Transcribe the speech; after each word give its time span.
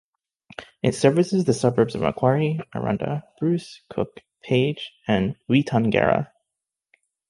It 0.81 0.95
services 0.95 1.45
the 1.45 1.53
suburbs 1.53 1.93
of 1.93 2.01
Macquarie, 2.01 2.59
Aranda, 2.73 3.23
Bruce, 3.39 3.83
Cook, 3.91 4.21
Page 4.41 4.91
and 5.07 5.35
Weetangera. 5.47 6.31